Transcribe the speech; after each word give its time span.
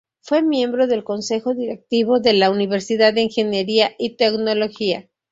Fue 0.19 0.41
miembro 0.41 0.87
del 0.87 1.03
Consejo 1.03 1.53
Directivo 1.53 2.19
de 2.19 2.33
la 2.33 2.49
Universidad 2.49 3.13
de 3.13 3.21
Ingeniería 3.21 3.91
y 3.99 4.15
Tecnología. 4.15 5.07